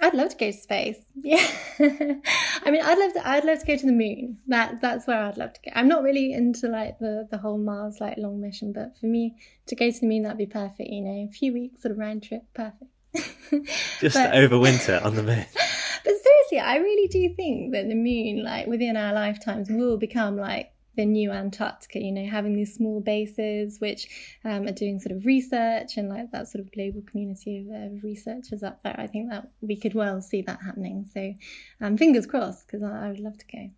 [0.00, 0.98] I'd love to go to space.
[1.16, 1.46] Yeah,
[1.78, 3.26] I mean, I'd love to.
[3.26, 4.38] I'd love to go to the moon.
[4.48, 5.70] That that's where I'd love to go.
[5.74, 9.36] I'm not really into like the the whole Mars like long mission, but for me
[9.66, 10.90] to go to the moon, that'd be perfect.
[10.90, 12.90] You know, a few weeks sort of round trip, perfect.
[14.00, 15.46] Just but, over winter on the moon.
[16.04, 20.36] But seriously, I really do think that the moon, like within our lifetimes, will become
[20.36, 24.06] like the new Antarctica, you know, having these small bases which
[24.44, 27.88] um, are doing sort of research and like that sort of global community of uh,
[28.02, 28.94] researchers up there.
[28.98, 31.06] I think that we could well see that happening.
[31.12, 31.34] So
[31.80, 33.70] um, fingers crossed, because I, I, would love to go.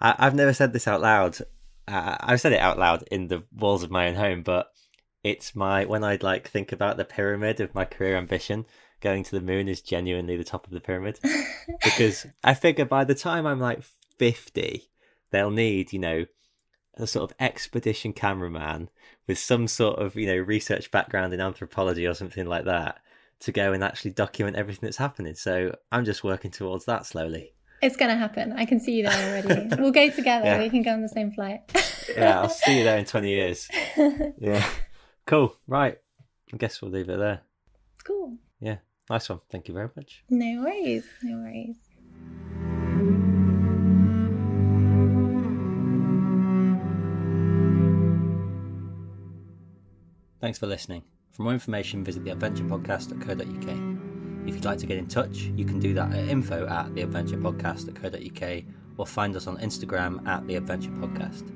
[0.00, 1.38] I, have never said this out loud.
[1.86, 4.68] Uh, I've said it out loud in the walls of my own home, but
[5.22, 8.66] it's my when I'd like think about the pyramid of my career ambition.
[9.00, 11.18] Going to the moon is genuinely the top of the pyramid
[11.84, 13.82] because I figure by the time I'm like
[14.18, 14.90] fifty,
[15.34, 16.24] they'll need, you know,
[16.96, 18.88] a sort of expedition cameraman
[19.26, 23.00] with some sort of, you know, research background in anthropology or something like that
[23.40, 25.34] to go and actually document everything that's happening.
[25.34, 27.52] So I'm just working towards that slowly.
[27.82, 28.52] It's going to happen.
[28.52, 29.82] I can see you there already.
[29.82, 30.46] we'll go together.
[30.46, 30.58] Yeah.
[30.60, 31.60] We can go on the same flight.
[32.16, 33.68] yeah, I'll see you there in 20 years.
[34.38, 34.66] Yeah.
[35.26, 35.56] Cool.
[35.66, 35.98] Right.
[36.52, 37.40] I guess we'll leave it there.
[38.04, 38.36] Cool.
[38.60, 38.76] Yeah.
[39.10, 39.40] Nice one.
[39.50, 40.22] Thank you very much.
[40.30, 41.04] No worries.
[41.22, 41.76] No worries.
[50.44, 51.02] Thanks for listening.
[51.30, 54.46] For more information, visit theadventurepodcast.co.uk.
[54.46, 58.64] If you'd like to get in touch, you can do that at info at theadventurepodcast.co.uk
[58.98, 61.48] or find us on Instagram at theadventurepodcast.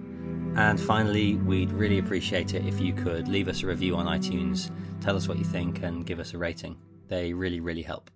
[0.56, 4.70] And finally, we'd really appreciate it if you could leave us a review on iTunes,
[5.02, 6.78] tell us what you think, and give us a rating.
[7.08, 8.10] They really, really help.